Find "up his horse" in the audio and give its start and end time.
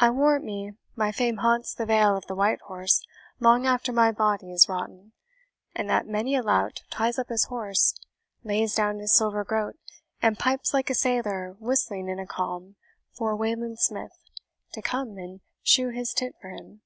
7.18-7.94